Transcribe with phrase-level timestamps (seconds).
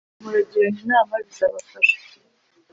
[0.21, 1.97] muragirane inama bizabafasha